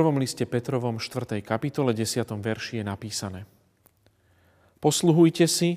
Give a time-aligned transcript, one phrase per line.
[0.00, 1.44] prvom liste Petrovom 4.
[1.44, 2.24] kapitole 10.
[2.40, 3.44] verši je napísané
[4.80, 5.76] Posluhujte si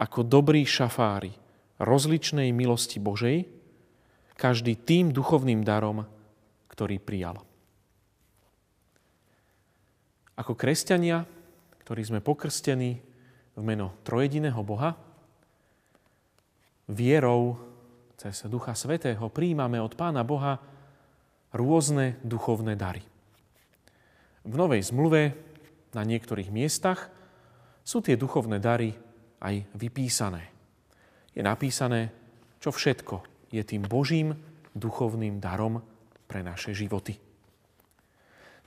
[0.00, 1.36] ako dobrí šafári
[1.76, 3.44] rozličnej milosti Božej,
[4.40, 6.08] každý tým duchovným darom,
[6.72, 7.44] ktorý prijal.
[10.40, 11.28] Ako kresťania,
[11.84, 13.04] ktorí sme pokrstení
[13.52, 14.96] v meno trojediného Boha,
[16.88, 17.60] vierou
[18.16, 20.56] cez Ducha Svetého príjmame od Pána Boha
[21.52, 23.17] rôzne duchovné dary.
[24.48, 25.36] V Novej zmluve
[25.92, 27.12] na niektorých miestach
[27.84, 28.96] sú tie duchovné dary
[29.44, 30.48] aj vypísané.
[31.36, 32.08] Je napísané,
[32.56, 34.32] čo všetko je tým Božím
[34.72, 35.84] duchovným darom
[36.24, 37.20] pre naše životy.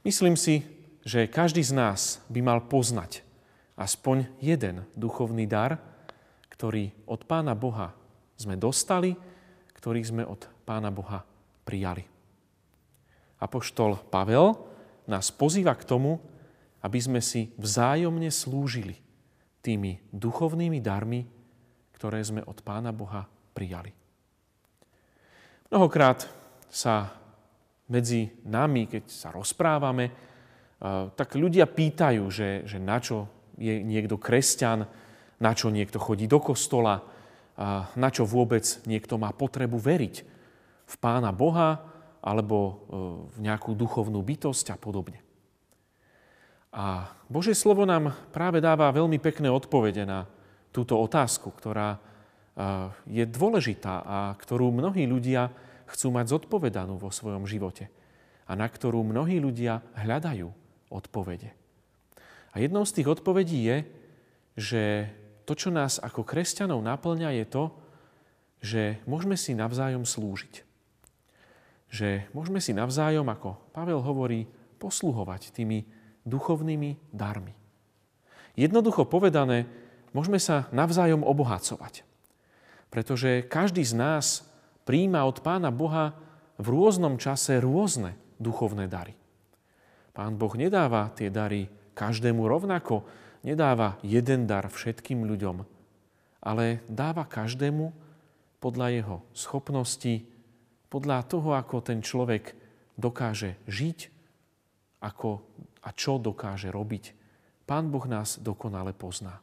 [0.06, 0.62] Myslím si,
[1.02, 3.26] že každý z nás by mal poznať
[3.74, 5.82] aspoň jeden duchovný dar,
[6.54, 7.90] ktorý od Pána Boha
[8.38, 9.18] sme dostali,
[9.74, 11.26] ktorý sme od Pána Boha
[11.66, 12.06] prijali.
[13.42, 14.71] Apoštol Pavel
[15.10, 16.22] nás pozýva k tomu,
[16.82, 18.98] aby sme si vzájomne slúžili
[19.62, 21.22] tými duchovnými darmi,
[21.94, 23.94] ktoré sme od Pána Boha prijali.
[25.70, 26.26] Mnohokrát
[26.66, 27.14] sa
[27.92, 30.10] medzi nami, keď sa rozprávame,
[31.14, 33.30] tak ľudia pýtajú, že, že na čo
[33.62, 34.90] je niekto kresťan,
[35.38, 37.06] na čo niekto chodí do kostola,
[37.94, 40.16] na čo vôbec niekto má potrebu veriť
[40.90, 41.91] v Pána Boha
[42.22, 42.74] alebo e,
[43.34, 45.20] v nejakú duchovnú bytosť a podobne.
[46.72, 50.24] A Božie slovo nám práve dáva veľmi pekné odpovede na
[50.72, 52.00] túto otázku, ktorá
[53.08, 55.52] je dôležitá a ktorú mnohí ľudia
[55.88, 57.92] chcú mať zodpovedanú vo svojom živote
[58.48, 60.48] a na ktorú mnohí ľudia hľadajú
[60.92, 61.52] odpovede.
[62.52, 63.78] A jednou z tých odpovedí je,
[64.60, 64.84] že
[65.48, 67.64] to, čo nás ako kresťanov naplňa, je to,
[68.60, 70.68] že môžeme si navzájom slúžiť.
[71.92, 74.48] Že môžeme si navzájom, ako Pavel hovorí,
[74.80, 75.84] posluhovať tými
[76.24, 77.54] duchovnými darmi.
[78.56, 79.68] Jednoducho povedané,
[80.16, 82.08] môžeme sa navzájom obohacovať.
[82.92, 84.26] Pretože každý z nás
[84.84, 86.16] príjma od Pána Boha
[86.60, 89.16] v rôznom čase rôzne duchovné dary.
[90.12, 93.08] Pán Boh nedáva tie dary každému rovnako,
[93.48, 95.64] nedáva jeden dar všetkým ľuďom,
[96.44, 97.96] ale dáva každému
[98.60, 100.28] podľa jeho schopností,
[100.92, 102.52] podľa toho, ako ten človek
[103.00, 104.00] dokáže žiť
[105.00, 105.40] ako,
[105.88, 107.16] a čo dokáže robiť.
[107.64, 109.40] Pán Boh nás dokonale pozná.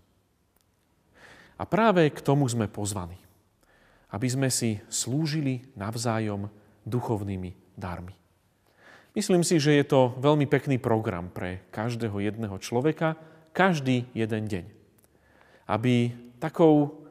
[1.58, 3.19] A práve k tomu sme pozvaní,
[4.12, 6.53] aby sme si slúžili navzájom
[6.87, 8.14] duchovnými darmi.
[9.16, 13.19] Myslím si, že je to veľmi pekný program pre každého jedného človeka,
[13.50, 14.64] každý jeden deň.
[15.66, 17.03] Aby takou,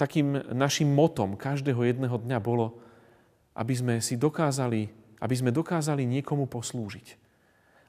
[0.00, 2.80] takým našim motom každého jedného dňa bolo,
[3.52, 4.88] aby sme si dokázali,
[5.20, 7.20] aby sme dokázali niekomu poslúžiť.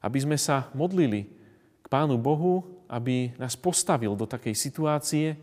[0.03, 1.31] Aby sme sa modlili
[1.79, 5.39] k Pánu Bohu, aby nás postavil do takej situácie,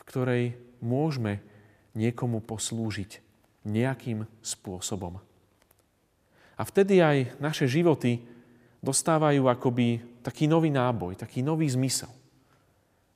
[0.00, 0.44] v ktorej
[0.80, 1.44] môžeme
[1.92, 3.20] niekomu poslúžiť
[3.68, 5.20] nejakým spôsobom.
[6.56, 8.24] A vtedy aj naše životy
[8.80, 12.08] dostávajú akoby taký nový náboj, taký nový zmysel.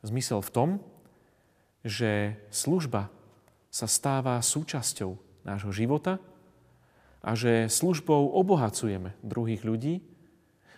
[0.05, 0.69] Zmysel v tom,
[1.85, 3.09] že služba
[3.69, 6.21] sa stáva súčasťou nášho života
[7.25, 10.05] a že službou obohacujeme druhých ľudí,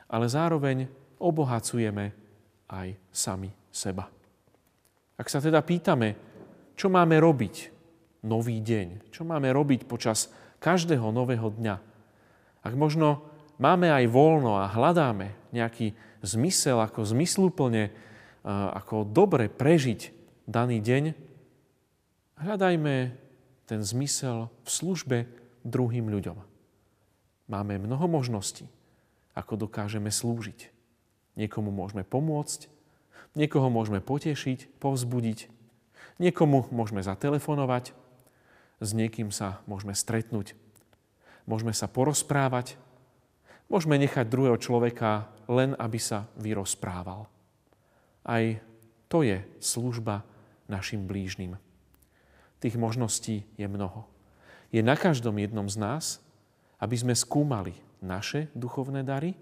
[0.07, 0.87] ale zároveň
[1.19, 2.15] obohacujeme
[2.71, 4.07] aj sami seba.
[5.19, 6.15] Ak sa teda pýtame,
[6.79, 7.75] čo máme robiť
[8.23, 10.31] nový deň, čo máme robiť počas
[10.63, 11.77] každého nového dňa,
[12.63, 13.27] ak možno
[13.59, 17.91] máme aj voľno a hľadáme nejaký zmysel, ako zmysluplne,
[18.47, 20.15] ako dobre prežiť
[20.47, 21.05] daný deň,
[22.39, 22.95] hľadajme
[23.67, 25.19] ten zmysel v službe
[25.67, 26.39] druhým ľuďom.
[27.51, 28.71] Máme mnoho možností,
[29.35, 30.71] ako dokážeme slúžiť.
[31.35, 32.71] Niekomu môžeme pomôcť,
[33.35, 35.51] niekoho môžeme potešiť, povzbudiť,
[36.23, 37.93] niekomu môžeme zatelefonovať,
[38.79, 40.55] s niekým sa môžeme stretnúť
[41.47, 42.75] môžeme sa porozprávať,
[43.71, 47.31] môžeme nechať druhého človeka len, aby sa vyrozprával.
[48.27, 48.45] Aj
[49.07, 50.27] to je služba
[50.67, 51.55] našim blížnym.
[52.59, 54.05] Tých možností je mnoho.
[54.71, 56.05] Je na každom jednom z nás,
[56.83, 59.35] aby sme skúmali naše duchovné dary,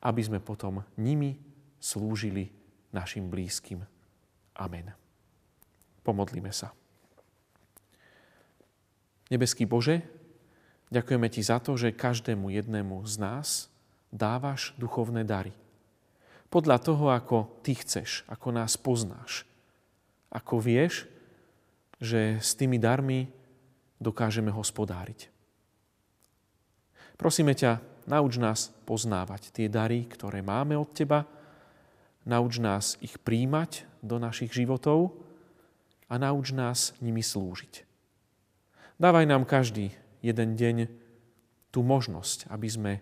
[0.00, 1.36] aby sme potom nimi
[1.76, 2.48] slúžili
[2.94, 3.84] našim blízkym.
[4.56, 4.92] Amen.
[6.00, 6.72] Pomodlíme sa.
[9.30, 10.02] Nebeský Bože,
[10.90, 13.70] Ďakujeme Ti za to, že každému jednému z nás
[14.10, 15.54] dávaš duchovné dary.
[16.50, 19.46] Podľa toho, ako Ty chceš, ako nás poznáš.
[20.34, 21.06] Ako vieš,
[22.02, 23.30] že s tými darmi
[24.00, 25.28] dokážeme hospodáriť.
[27.20, 31.28] Prosíme ťa, nauč nás poznávať tie dary, ktoré máme od Teba,
[32.24, 35.12] nauč nás ich príjmať do našich životov
[36.08, 37.84] a nauč nás nimi slúžiť.
[38.96, 39.92] Dávaj nám každý
[40.24, 40.88] jeden deň
[41.68, 42.92] tú možnosť, aby sme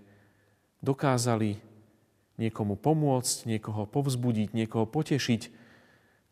[0.83, 1.59] dokázali
[2.39, 5.43] niekomu pomôcť, niekoho povzbudiť, niekoho potešiť,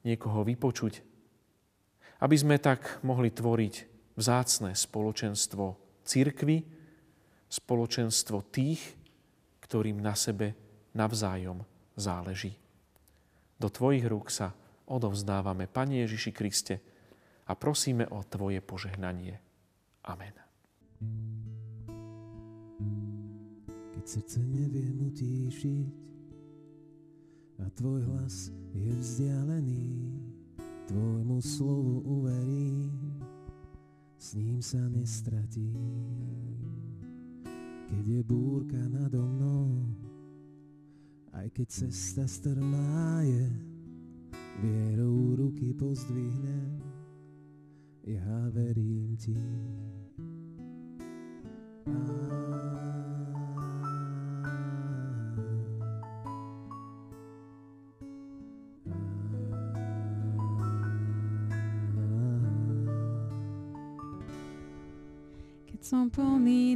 [0.07, 1.03] niekoho vypočuť.
[2.23, 6.65] Aby sme tak mohli tvoriť vzácne spoločenstvo církvy,
[7.47, 8.83] spoločenstvo tých,
[9.63, 10.57] ktorým na sebe
[10.97, 11.63] navzájom
[11.95, 12.57] záleží.
[13.57, 14.53] Do Tvojich rúk sa
[14.89, 16.77] odovzdávame, Pane Ježiši Kriste,
[17.47, 19.39] a prosíme o Tvoje požehnanie.
[20.07, 20.35] Amen.
[23.95, 25.89] Keď srdce neviem utíšiť
[27.63, 29.87] a Tvoj hlas je vzdialený,
[30.87, 32.26] Tvojmu slovu uverím,
[34.27, 35.79] s ním sa nestratím.
[37.87, 39.87] Keď je búrka nado mnou,
[41.31, 43.47] aj keď cesta strmá je,
[44.67, 46.83] vierou ruky pozdvihnem,
[48.03, 49.39] ja verím Ti.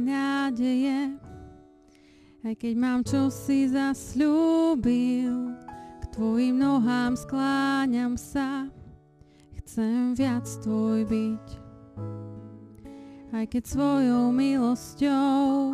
[0.03, 1.17] Nádeje,
[2.41, 5.53] aj keď mám čo si zasľúbil,
[6.01, 8.65] k tvojim nohám skláňam sa,
[9.61, 11.47] chcem viac tvoj byť.
[13.31, 15.71] Aj keď svojou milosťou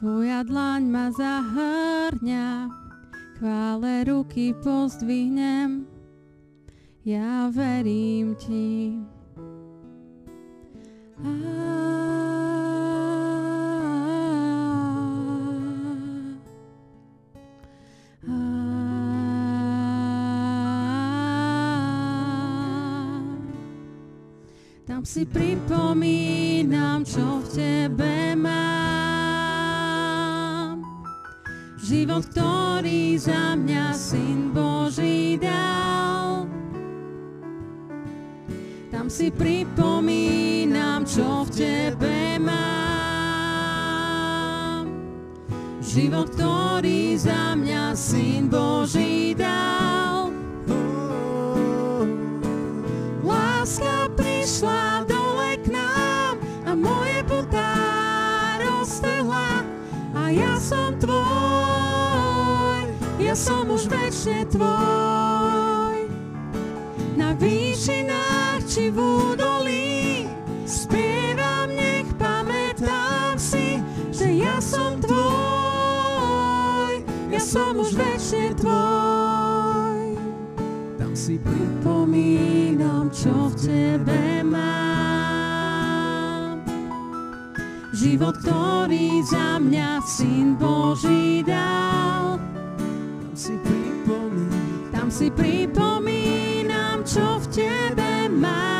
[0.00, 2.66] tvoja dlaň ma zahrňa,
[3.38, 5.86] chvále ruky pozdvihnem,
[7.06, 8.98] ja verím ti.
[24.88, 29.60] Tam si pripomínam, čo v tebe mám.
[31.76, 36.48] Život, ktorý za mňa Syn Boží dal.
[38.88, 43.28] Tam si pripomínam, čo v tebe mám.
[45.84, 49.36] Život, ktorý za mňa Syn Boží
[60.68, 62.84] som tvoj,
[63.16, 65.96] ja som už večne tvoj.
[67.16, 70.28] Na výšinách či v údolí
[70.68, 73.80] spievam, nech pamätám si,
[74.12, 77.00] že ja som tvoj,
[77.32, 80.20] ja som už večne tvoj.
[81.00, 85.07] Tam si Pripomínam, čo v tebe mám.
[87.98, 92.38] Život, ktorý za mňa Syn Boží dal.
[93.18, 98.78] tam si pripomínam, Tam si pripomínam, čo v tebe mám.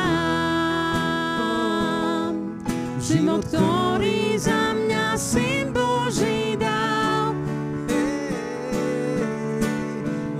[3.02, 7.34] Život, ktorý za mňa Syn Boží dal.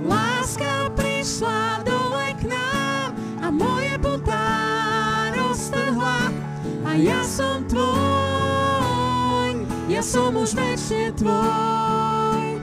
[0.07, 3.11] Láska prišla dole k nám
[3.43, 4.47] a moje putá
[5.35, 6.31] roztrhla.
[6.87, 8.08] A ja som tvoj,
[9.99, 12.55] ja som už večne tvoj.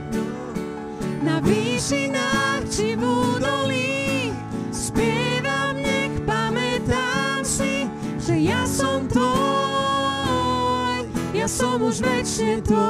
[1.21, 4.33] Na výšinách či v údolí
[4.73, 7.93] spievam, nech pamätám si,
[8.25, 11.05] že ja som tvoj,
[11.37, 12.81] ja som už večne tvoj.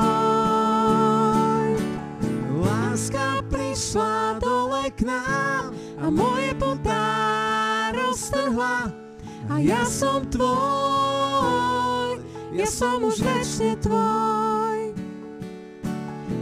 [2.63, 7.11] Láska prišla dole k nám a moje putá
[7.99, 8.95] roztrhla
[9.51, 11.16] a ja som tvoj,
[12.57, 14.97] ja som už večne tvoj.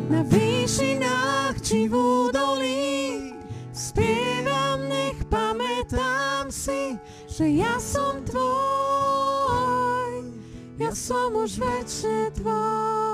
[0.07, 3.35] Na výšinách či v údolí
[3.75, 6.95] spievam, nech pamätám si,
[7.27, 10.31] že ja som tvoj,
[10.79, 13.14] ja som už večne tvoj.